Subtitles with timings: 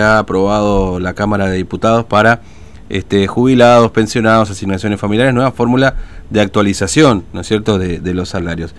[0.00, 2.38] ha aprobado la Cámara de Diputados para
[2.88, 5.96] este, jubilados, pensionados, asignaciones familiares, nueva fórmula
[6.30, 8.76] de actualización, ¿no es cierto?, de, los salarios.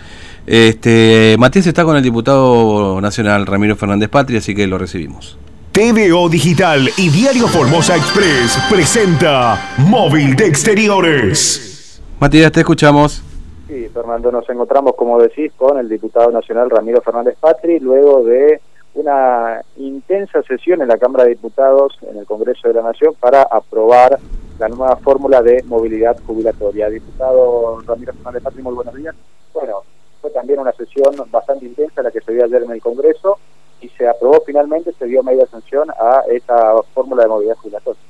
[0.47, 5.37] Este, Matías está con el diputado nacional Ramiro Fernández Patria, así que lo recibimos.
[5.73, 12.01] TVO Digital y Diario Formosa Express presenta Móvil de Exteriores.
[12.17, 13.21] Matías, te escuchamos.
[13.67, 18.61] Sí, Fernando, nos encontramos, como decís, con el diputado nacional Ramiro Fernández Patri, luego de
[18.93, 23.43] una intensa sesión en la Cámara de Diputados en el Congreso de la Nación para
[23.43, 24.19] aprobar
[24.57, 26.89] la nueva fórmula de movilidad jubilatoria.
[26.89, 29.15] Diputado Ramiro Fernández Patri, muy buenos días.
[29.53, 29.83] Bueno,
[30.21, 33.37] fue también una sesión bastante intensa la que se dio ayer en el Congreso
[33.81, 38.01] y se aprobó finalmente, se dio media sanción a esta fórmula de movilidad jubilatoria.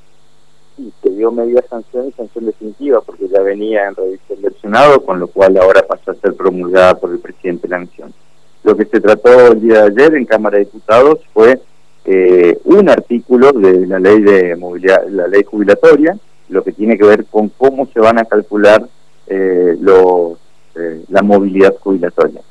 [0.75, 5.05] Sí, se dio media sanción y sanción definitiva porque ya venía en revisión del Senado,
[5.05, 8.13] con lo cual ahora pasó a ser promulgada por el presidente de la Nación.
[8.63, 11.59] Lo que se trató el día de ayer en Cámara de Diputados fue
[12.05, 16.17] eh, un artículo de la ley de movilidad, la ley jubilatoria,
[16.49, 18.83] lo que tiene que ver con cómo se van a calcular
[19.27, 20.37] eh, los,
[20.75, 22.41] eh, la movilidad jubilatoria.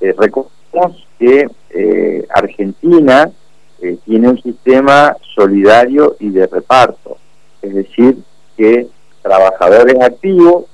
[0.00, 1.48] recordemos que
[2.34, 3.30] Argentina
[4.04, 7.16] tiene un sistema solidario y de reparto,
[7.62, 8.18] es decir,
[8.56, 8.88] que
[9.22, 10.66] trabajadores activos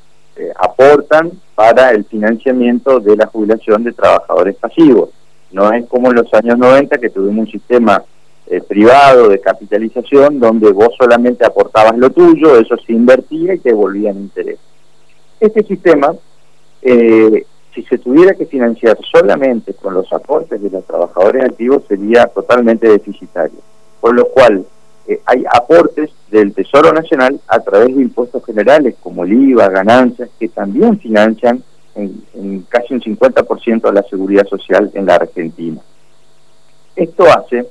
[0.58, 5.10] aportan para el financiamiento de la jubilación de trabajadores pasivos.
[5.52, 8.02] No es como en los años 90 que tuvimos un sistema
[8.46, 13.70] eh, privado de capitalización donde vos solamente aportabas lo tuyo, eso se invertía y te
[13.70, 14.58] devolvían interés.
[15.40, 16.14] Este sistema,
[16.82, 22.26] eh, si se tuviera que financiar solamente con los aportes de los trabajadores activos, sería
[22.26, 23.58] totalmente deficitario.
[24.00, 24.66] Por lo cual,
[25.06, 30.30] eh, hay aportes del Tesoro Nacional a través de impuestos generales como el IVA, ganancias,
[30.38, 31.62] que también financian
[31.94, 35.80] en, casi un 50% de la seguridad social en la Argentina.
[36.96, 37.66] Esto hace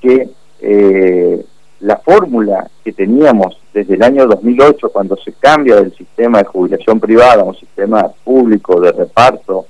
[0.00, 0.28] que
[0.60, 1.44] eh,
[1.80, 7.00] la fórmula que teníamos desde el año 2008, cuando se cambia del sistema de jubilación
[7.00, 9.66] privada a un sistema público de reparto,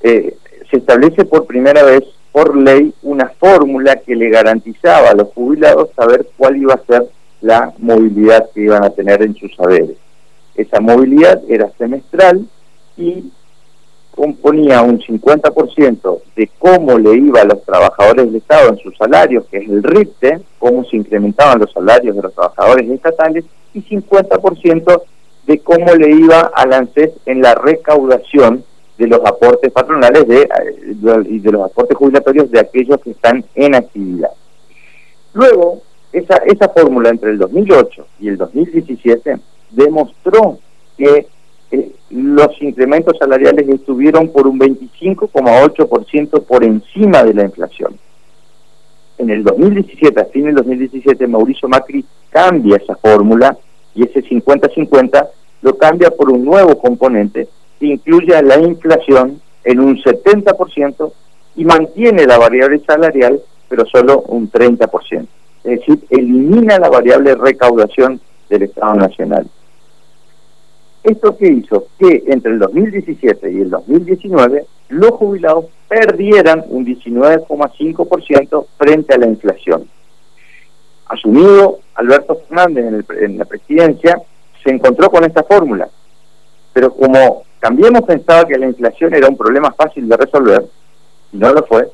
[0.00, 0.36] eh,
[0.70, 5.90] se establece por primera vez por ley una fórmula que le garantizaba a los jubilados
[5.96, 7.08] saber cuál iba a ser
[7.40, 9.96] la movilidad que iban a tener en sus saberes.
[10.54, 12.46] Esa movilidad era semestral
[12.96, 13.30] y
[14.10, 19.44] componía un 50% de cómo le iba a los trabajadores del Estado en sus salarios,
[19.48, 25.02] que es el RIPTE, cómo se incrementaban los salarios de los trabajadores estatales, y 50%
[25.46, 28.64] de cómo le iba al ANSES en la recaudación
[28.98, 33.44] de los aportes patronales de, eh, y de los aportes jubilatorios de aquellos que están
[33.54, 34.30] en actividad.
[35.32, 35.82] Luego,
[36.12, 39.38] esa, esa fórmula entre el 2008 y el 2017
[39.70, 40.58] demostró
[40.96, 41.28] que
[41.70, 47.96] eh, los incrementos salariales estuvieron por un 25,8% por encima de la inflación.
[49.18, 53.56] En el 2017, a fin del 2017, Mauricio Macri cambia esa fórmula
[53.94, 55.28] y ese 50-50
[55.62, 57.48] lo cambia por un nuevo componente
[57.78, 61.12] que incluye a la inflación en un 70%
[61.56, 65.26] y mantiene la variable salarial, pero solo un 30%.
[65.64, 69.46] Es decir, elimina la variable recaudación del Estado Nacional.
[71.02, 71.86] ¿Esto qué hizo?
[71.98, 79.26] Que entre el 2017 y el 2019 los jubilados perdieran un 19,5% frente a la
[79.26, 79.88] inflación.
[81.06, 84.20] Asumido Alberto Fernández en, en la presidencia,
[84.62, 85.88] se encontró con esta fórmula,
[86.72, 90.64] pero como Cambiemos pensaba que la inflación era un problema fácil de resolver,
[91.32, 91.88] y no lo fue.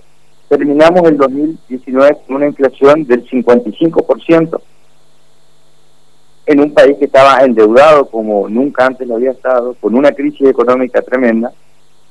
[0.48, 4.60] Terminamos el 2019 con una inflación del 55%,
[6.46, 10.46] en un país que estaba endeudado como nunca antes lo había estado, con una crisis
[10.46, 11.50] económica tremenda.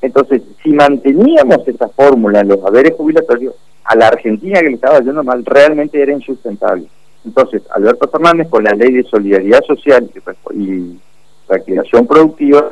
[0.01, 3.53] Entonces, si manteníamos esta fórmula en los haberes jubilatorios,
[3.85, 6.87] a la Argentina que le estaba yendo mal realmente era insustentable.
[7.25, 10.09] Entonces, Alberto Fernández, con la ley de solidaridad social
[10.53, 10.99] y
[11.47, 12.71] reactivación productiva,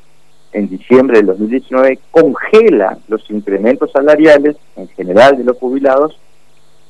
[0.53, 6.17] en diciembre del 2019 congela los incrementos salariales en general de los jubilados,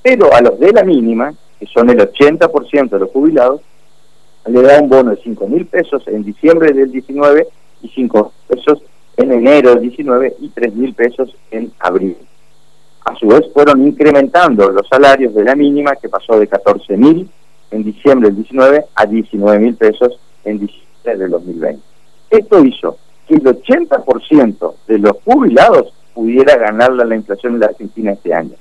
[0.02, 3.62] pero a los de la mínima, que son el 80% de los jubilados,
[4.48, 7.48] le da un bono de 5 mil pesos en diciembre del 19
[7.84, 8.82] y 5 pesos
[9.18, 12.18] en enero del 19 y 3 mil pesos en abril.
[13.06, 17.30] A su vez fueron incrementando los salarios de la mínima que pasó de 14 mil
[17.70, 21.82] en diciembre del 19 a 19 mil pesos en diciembre del 2020.
[22.32, 22.98] Esto hizo
[23.36, 28.56] el 80% de los jubilados pudiera ganarle a la inflación en la Argentina este año.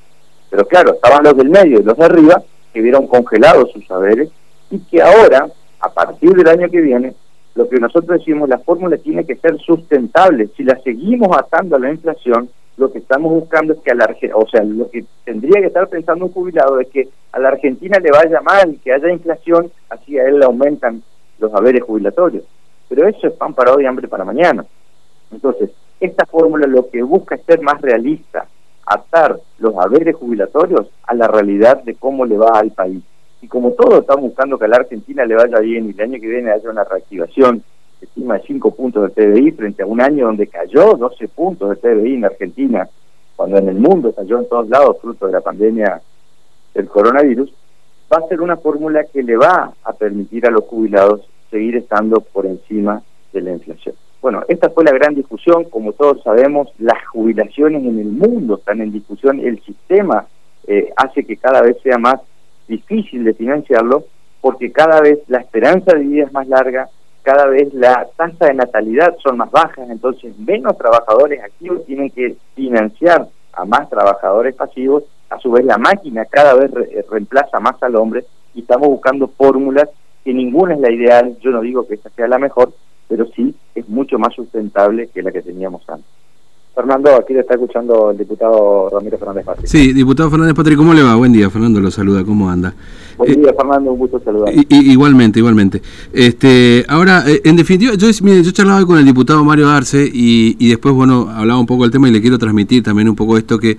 [0.51, 4.31] Pero claro, estaban los del medio y los de arriba que vieron congelados sus saberes
[4.71, 5.49] y que ahora,
[5.81, 7.15] a partir del año que viene,
[7.55, 10.49] lo que nosotros decimos, la fórmula tiene que ser sustentable.
[10.57, 14.15] Si la seguimos atando a la inflación, lo que estamos buscando es que a la
[14.35, 17.99] o sea, lo que tendría que estar pensando un jubilado es que a la Argentina
[17.99, 21.03] le vaya mal, que haya inflación, así a él le aumentan
[21.39, 22.45] los haberes jubilatorios.
[22.91, 24.67] Pero eso es pan para hoy hambre para mañana.
[25.31, 25.71] Entonces,
[26.01, 28.47] esta fórmula lo que busca es ser más realista,
[28.85, 33.03] atar los haberes jubilatorios a la realidad de cómo le va al país.
[33.41, 36.21] Y como todos estamos buscando que a la Argentina le vaya bien y el año
[36.21, 37.63] que viene haya una reactivación,
[38.01, 41.77] estima de 5 puntos de PBI frente a un año donde cayó 12 puntos de
[41.77, 42.89] PBI en Argentina,
[43.37, 46.03] cuando en el mundo cayó en todos lados fruto de la pandemia
[46.75, 47.53] del coronavirus,
[48.13, 52.21] va a ser una fórmula que le va a permitir a los jubilados seguir estando
[52.21, 53.03] por encima
[53.33, 53.95] de la inflación.
[54.21, 58.83] Bueno, esta fue la gran discusión, como todos sabemos, las jubilaciones en el mundo están
[58.83, 60.27] en discusión, el sistema
[60.67, 62.21] eh, hace que cada vez sea más
[62.69, 64.05] difícil de financiarlo,
[64.41, 66.89] porque cada vez la esperanza de vida es más larga,
[67.23, 72.37] cada vez la tasa de natalidad son más bajas, entonces menos trabajadores activos tienen que
[72.55, 76.71] financiar a más trabajadores pasivos, a su vez la máquina cada vez
[77.11, 78.25] reemplaza más al hombre
[78.55, 79.89] y estamos buscando fórmulas
[80.25, 82.73] que ninguna es la ideal, yo no digo que esta sea la mejor,
[83.09, 86.07] pero sí es mucho más sustentable que la que teníamos antes.
[86.75, 89.67] Fernando, aquí le está escuchando el diputado Ramiro Fernández Patri.
[89.67, 91.17] Sí, diputado Fernández Patri, ¿cómo le va?
[91.17, 92.73] Buen día, Fernando lo saluda, ¿cómo anda?
[93.19, 94.55] Buen día, Fernando, un gusto saludar.
[94.69, 95.83] igualmente, igualmente.
[96.13, 100.57] Este, ahora, eh, en definitiva, yo, mire, yo charlaba con el diputado Mario Arce y,
[100.59, 103.37] y después, bueno, hablaba un poco del tema y le quiero transmitir también un poco
[103.37, 103.77] esto que,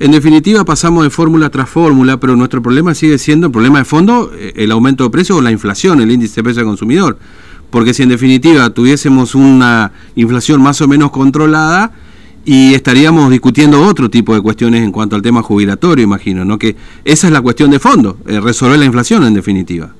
[0.00, 3.84] en definitiva, pasamos de fórmula tras fórmula, pero nuestro problema sigue siendo, el problema de
[3.84, 7.18] fondo, eh, el aumento de precios o la inflación, el índice de precio del consumidor
[7.74, 11.90] porque si en definitiva tuviésemos una inflación más o menos controlada
[12.44, 16.56] y estaríamos discutiendo otro tipo de cuestiones en cuanto al tema jubilatorio, imagino, ¿no?
[16.56, 19.92] Que esa es la cuestión de fondo, eh, resolver la inflación en definitiva.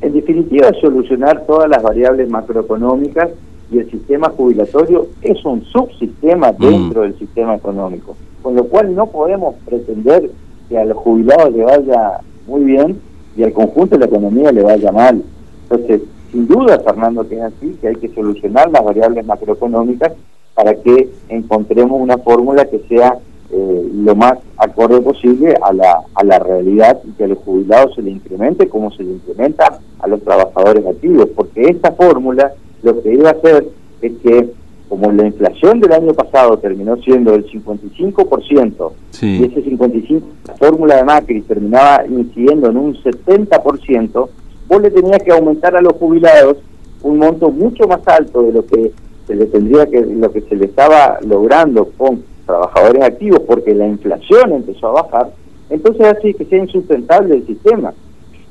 [0.00, 3.30] En definitiva, solucionar todas las variables macroeconómicas
[3.70, 6.56] y el sistema jubilatorio es un subsistema mm.
[6.58, 10.30] dentro del sistema económico, con lo cual no podemos pretender
[10.68, 13.00] que a los jubilados le vaya muy bien
[13.36, 15.22] y al conjunto de la economía le vaya mal.
[15.62, 16.02] Entonces,
[16.32, 20.12] sin duda, Fernando, que es así, que hay que solucionar las variables macroeconómicas
[20.54, 23.18] para que encontremos una fórmula que sea
[23.50, 27.94] eh, lo más acorde posible a la, a la realidad y que a los jubilados
[27.94, 33.02] se le incremente como se le incrementa a los trabajadores activos, porque esta fórmula lo
[33.02, 33.66] que iba a hacer
[34.02, 34.50] es que
[34.88, 38.92] como la inflación del año pasado terminó siendo del 55%,
[39.22, 44.28] y ese 55%, la fórmula de Macri terminaba incidiendo en un 70%,
[44.68, 46.58] vos le tenías que aumentar a los jubilados
[47.02, 48.92] un monto mucho más alto de lo que
[49.26, 53.86] se le tendría que lo que se le estaba logrando con trabajadores activos porque la
[53.86, 55.32] inflación empezó a bajar.
[55.68, 57.92] Entonces así que sea insustentable el sistema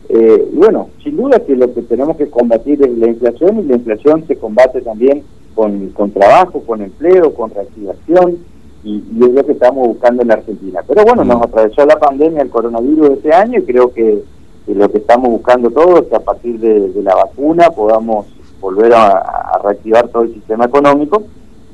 [0.10, 3.75] eh, bueno sin duda que lo que tenemos que combatir es la inflación y la
[3.75, 5.24] inflación se combate también
[5.54, 8.38] con, con trabajo con empleo con reactivación
[8.84, 10.81] y, es lo que estamos buscando en la Argentina.
[10.88, 14.24] Pero bueno nos atravesó la pandemia el coronavirus de este año y creo que
[14.68, 18.28] lo que estamos buscando todos es que a partir de, la vacuna podamos
[18.60, 21.24] volver a, reactivar todo el sistema económico,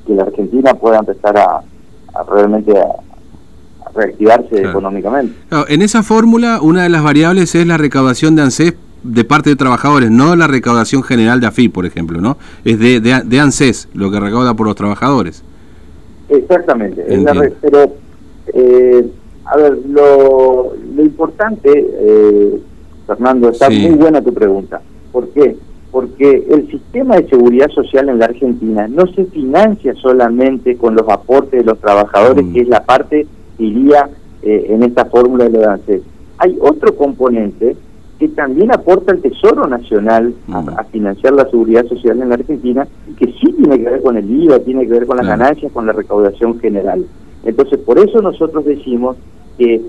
[0.06, 1.62] que la Argentina pueda empezar a,
[2.30, 2.95] realmente a,
[3.94, 5.36] reactivarse económicamente.
[5.68, 8.74] en esa fórmula, una de las variables es la recaudación de ANSES
[9.04, 12.38] de parte de trabajadores, no la recaudación general de AFI, por ejemplo, ¿no?
[12.64, 15.44] Es de, de, ANSES, lo que recauda por los trabajadores.
[16.30, 17.04] Exactamente,
[17.62, 17.94] pero,
[18.54, 19.06] eh,
[19.46, 22.62] a ver, lo, lo importante, eh,
[23.08, 24.81] Fernando, está muy buena tu pregunta.
[25.12, 25.57] ¿Por qué?
[25.92, 31.10] Porque el sistema de seguridad social en la Argentina no se financia solamente con los
[31.10, 32.54] aportes de los trabajadores, mm.
[32.54, 33.28] que es la parte
[33.63, 34.09] iría
[34.41, 36.01] eh, en esta fórmula de la ANSES.
[36.37, 37.75] Hay otro componente
[38.21, 43.13] que también aporta el Tesoro Nacional a, financiar la seguridad social en la Argentina y
[43.13, 45.87] que sí tiene que ver con el IVA, tiene que ver con las ganancias, con
[45.87, 47.03] la recaudación general.
[47.44, 49.18] Entonces, por eso nosotros decimos
[49.57, 49.81] que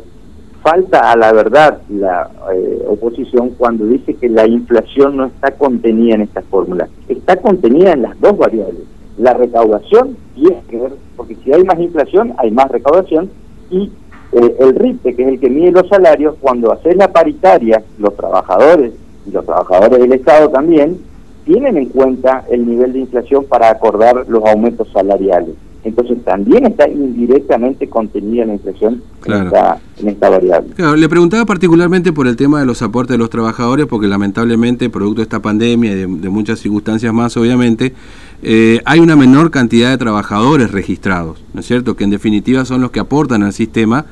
[0.62, 6.14] falta a la verdad la eh, oposición cuando dice que la inflación no está contenida
[6.14, 6.88] en esta fórmula.
[7.08, 8.82] Está contenida en las dos variables.
[9.18, 13.28] La recaudación tiene que ver, porque si hay más inflación, hay más recaudación,
[13.72, 13.90] y
[14.32, 18.16] eh, el RIPE, que es el que mide los salarios, cuando haces la paritaria, los
[18.16, 18.92] trabajadores
[19.26, 20.98] y los trabajadores del Estado también,
[21.44, 25.56] tienen en cuenta el nivel de inflación para acordar los aumentos salariales.
[25.84, 30.70] Entonces también está indirectamente contenida la inflación en, esta, variable.
[30.96, 35.16] le preguntaba particularmente por el tema de los aportes de los trabajadores, porque lamentablemente, producto
[35.16, 37.94] de esta pandemia y de, muchas circunstancias más, obviamente,
[38.42, 41.94] eh, hay una menor cantidad de trabajadores registrados, ¿no es cierto?
[41.94, 44.06] Que en definitiva son los que aportan al sistema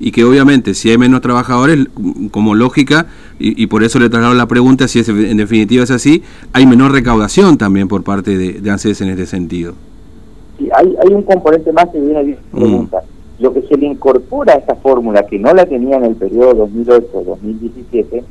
[0.00, 1.86] y que obviamente si hay menos trabajadores,
[2.30, 3.06] como lógica,
[3.38, 6.92] y, por eso le traslado la pregunta si es, en definitiva es así, hay menor
[6.92, 9.74] recaudación también por parte de, de ANSES en este sentido.
[10.58, 12.58] Sí, hay, hay un componente más que viene a mm.
[12.58, 13.02] pregunta.
[13.38, 16.66] Lo que se le incorpora a esta fórmula, que no la tenía en el periodo
[16.66, 18.22] 2008-2017,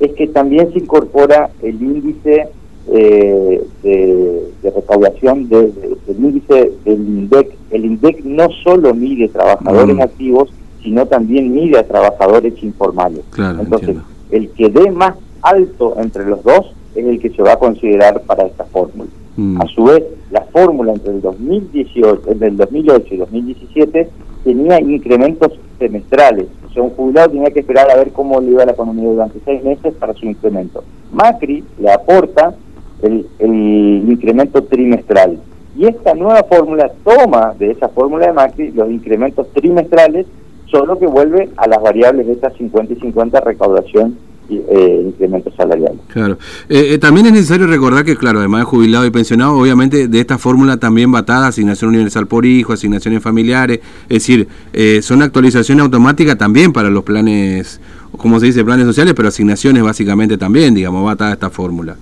[0.00, 2.48] es que también se incorpora el índice
[2.92, 5.72] eh, de, recaudación del
[6.08, 7.56] índice del INDEC.
[7.70, 10.00] El INDEC no solo mide trabajadores mm.
[10.00, 10.50] activos,
[10.82, 13.20] sino también mide a trabajadores informales.
[13.36, 13.96] Entonces,
[14.30, 18.22] el que dé más alto entre los dos es el que se va a considerar
[18.22, 19.10] para esta fórmula.
[19.36, 19.60] Mm.
[19.60, 24.08] A su vez, la fórmula entre el 2018, entre el 2008 y 2017
[24.44, 26.46] tenía incrementos semestrales.
[26.68, 29.40] O sea, un jubilado tenía que esperar a ver cómo le iba la economía durante
[29.44, 30.84] seis meses para su incremento.
[31.12, 32.54] Macri le aporta
[33.04, 35.38] el, el incremento trimestral.
[35.76, 40.26] Y esta nueva fórmula toma de esa fórmula de Macri los incrementos trimestrales,
[40.70, 44.16] solo que vuelve a las variables de estas 50 y 50 recaudación
[44.50, 45.94] eh, incremento salarial.
[46.08, 46.38] Claro.
[46.68, 50.20] Eh, eh, también es necesario recordar que, claro, además de jubilado y pensionado, obviamente de
[50.20, 55.82] esta fórmula también batada, asignación universal por hijo, asignaciones familiares, es decir, eh, son actualizaciones
[55.82, 57.80] automáticas también para los planes,
[58.16, 61.96] como se dice, planes sociales, pero asignaciones básicamente también, digamos, batada esta fórmula.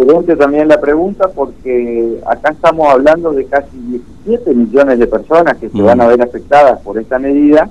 [0.00, 3.76] Excelente también la pregunta porque acá estamos hablando de casi
[4.24, 5.84] 17 millones de personas que se mm.
[5.84, 7.68] van a ver afectadas por esta medida,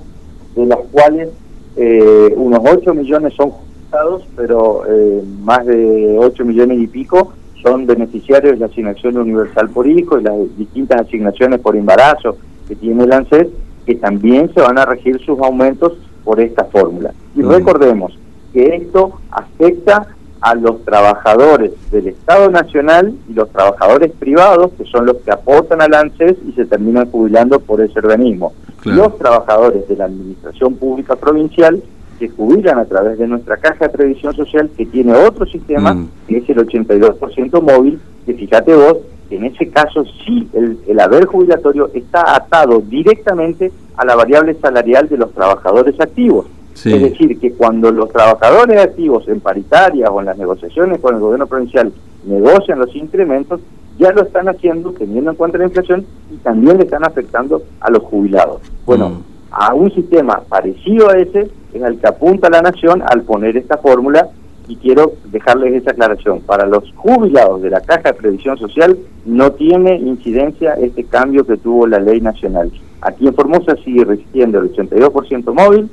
[0.54, 1.30] de las cuales
[1.76, 7.32] eh, unos 8 millones son jubilados, pero eh, más de 8 millones y pico
[7.62, 12.36] son beneficiarios de la asignación universal por hijo y las distintas asignaciones por embarazo
[12.68, 13.48] que tiene el ANSES,
[13.84, 17.12] que también se van a regir sus aumentos por esta fórmula.
[17.34, 18.16] Y recordemos
[18.52, 20.06] que esto afecta
[20.40, 25.82] a los trabajadores del Estado Nacional y los trabajadores privados, que son los que aportan
[25.82, 28.52] al ANSES y se terminan jubilando por ese organismo.
[28.84, 31.82] Los trabajadores de la Administración Pública Provincial
[32.18, 36.08] se jubilan a través de nuestra caja de previsión social, que tiene otro sistema, mm.
[36.28, 38.98] que es el 82% móvil, que fíjate vos,
[39.30, 45.08] en ese caso sí el, el haber jubilatorio está atado directamente a la variable salarial
[45.08, 46.46] de los trabajadores activos.
[46.74, 51.20] Es decir, que cuando los trabajadores activos en paritarias o en las negociaciones con el
[51.20, 51.92] gobierno provincial
[52.24, 53.60] negocian los incrementos,
[53.98, 57.90] ya lo están haciendo teniendo en cuenta la inflación y también le están afectando a
[57.90, 58.62] los jubilados.
[58.86, 59.22] Bueno, mm.
[59.50, 63.76] a un sistema parecido a ese es al que apunta la nación al poner esta
[63.76, 64.28] fórmula
[64.68, 66.40] y quiero dejarles esa aclaración.
[66.40, 68.96] Para los jubilados de la Caja de Previsión Social
[69.26, 72.70] no tiene incidencia este cambio que tuvo la ley nacional.
[73.02, 75.90] Aquí en Formosa sigue resistiendo el 82% móvil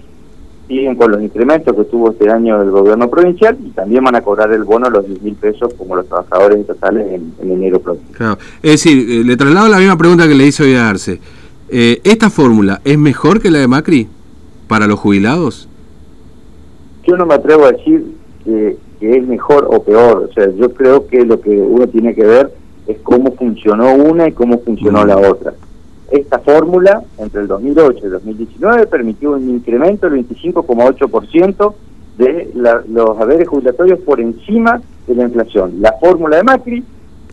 [0.67, 4.21] siguen con los incrementos que tuvo este año el gobierno provincial y también van a
[4.21, 8.09] cobrar el bono los 10 mil pesos como los trabajadores estatales en, enero próximo.
[8.11, 8.37] Claro.
[8.61, 11.19] Es decir, eh, le traslado la misma pregunta que le hizo hoy a Arce.
[11.69, 14.07] Eh, ¿Esta fórmula es mejor que la de Macri
[14.67, 15.67] para los jubilados?
[17.05, 18.03] Yo no me atrevo a decir
[18.43, 20.29] que, es mejor o peor.
[20.29, 22.51] O sea, yo creo que lo que uno tiene que ver
[22.87, 25.07] es cómo funcionó una y cómo funcionó mm.
[25.07, 25.53] la otra.
[26.11, 31.73] Esta fórmula, entre el 2008 y el 2019, permitió un incremento del 25,8%
[32.17, 32.51] de
[32.87, 35.81] los haberes jubilatorios por encima de la inflación.
[35.81, 36.83] La fórmula de Macri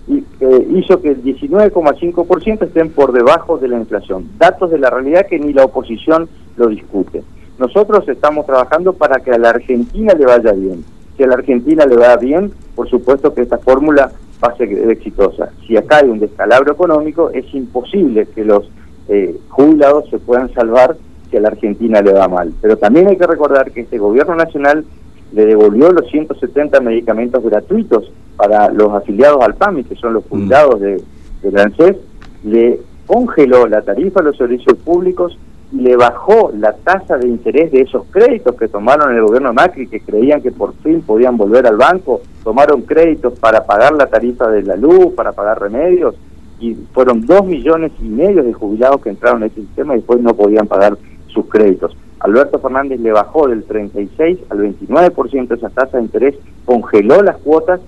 [0.06, 4.28] eh, hizo que el 19,5% estén por debajo de la inflación.
[4.38, 7.22] Datos de la realidad que ni la oposición lo discute.
[7.58, 10.84] Nosotros estamos trabajando para que a la Argentina le vaya bien.
[11.16, 14.10] Si a la Argentina le va bien, por supuesto que esta fórmula
[14.44, 15.50] va a ser exitosa.
[15.66, 18.70] Si acá hay un descalabro económico, es imposible que los
[19.08, 20.96] eh, jubilados se puedan salvar
[21.30, 22.52] si a la Argentina le va mal.
[22.60, 24.84] Pero también hay que recordar que este gobierno nacional
[25.32, 30.80] le devolvió los 170 medicamentos gratuitos para los afiliados al PAMI, que son los jubilados
[30.80, 31.02] de,
[31.42, 31.96] de ANSES,
[32.44, 35.36] le congeló la tarifa a los servicios públicos
[35.76, 39.88] le bajó la tasa de interés de esos créditos que tomaron el gobierno de Macri,
[39.88, 44.48] que creían que por fin podían volver al banco, tomaron créditos para pagar la tarifa
[44.50, 46.14] de la luz, para pagar remedios,
[46.60, 50.20] y fueron dos millones y medio de jubilados que entraron en ese sistema y después
[50.20, 51.96] no podían pagar sus créditos.
[52.20, 57.80] Alberto Fernández le bajó del 36 al 29% esa tasa de interés, congeló las cuotas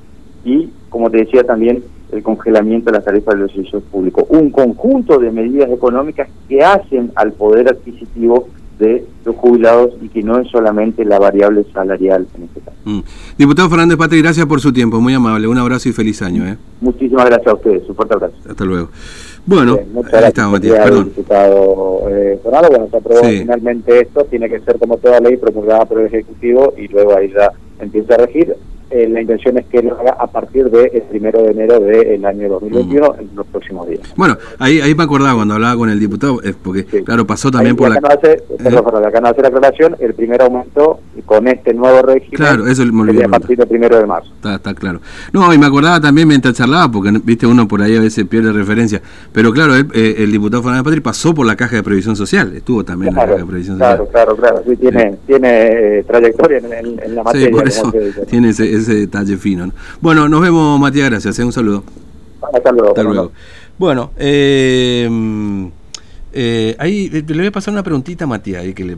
[0.44, 4.24] y, como te decía también, el congelamiento de las tarifas de los servicios públicos.
[4.28, 8.48] Un conjunto de medidas económicas que hacen al poder adquisitivo
[8.78, 12.76] de los jubilados y que no es solamente la variable salarial en este caso.
[12.84, 13.00] Mm.
[13.38, 16.46] Diputado Fernández Patri, gracias por su tiempo, muy amable, un abrazo y feliz año.
[16.46, 16.56] ¿eh?
[16.80, 18.34] Muchísimas gracias a ustedes, un fuerte abrazo.
[18.48, 18.90] Hasta luego.
[19.46, 19.78] Bueno,
[20.12, 21.04] ahí está, Matías, perdón.
[21.06, 26.00] Diputado eh, bueno, se aprobó finalmente esto, tiene que ser como toda ley promulgada por
[26.00, 28.54] el Ejecutivo y luego ahí ya empieza a regir.
[28.88, 32.48] Eh, la intención es que lo haga a partir del primero de enero del año
[32.48, 34.00] 2021, en los próximos días.
[34.14, 37.88] Bueno, ahí, ahí me acordaba cuando hablaba con el diputado, porque claro, pasó también por
[37.90, 37.98] la...
[38.00, 42.30] No hace, perdón, acá no hace la aclaración, el primer aumento con este nuevo régimen
[42.36, 44.30] Claro, eso me olvidé sería a partir del primero de marzo.
[44.36, 45.00] Está, está claro.
[45.32, 48.52] No, y me acordaba también mientras charlaba, porque viste uno por ahí a veces pierde
[48.52, 49.02] referencia.
[49.32, 52.52] Pero claro, él, eh, el diputado Fernández Patri pasó por la caja de previsión social,
[52.54, 54.12] estuvo también en la caja de Claro, previsión claro, social.
[54.26, 54.62] claro, claro.
[54.68, 57.46] Sí, tiene, tiene eh, trayectoria en, en- en la materia.
[57.48, 57.92] Sí, por eso
[58.28, 59.66] tiene ese, ese detalle fino.
[59.66, 59.72] ¿no?
[60.00, 61.38] Bueno, nos vemos, Matías, gracias.
[61.38, 61.84] eh, Un saludo.
[62.52, 62.88] Hasta luego.
[62.88, 63.32] Hasta luego.
[63.78, 65.66] Bueno, eh, mm,
[66.32, 68.94] eh, ahí le voy a pasar una preguntita a Matías, ahí que le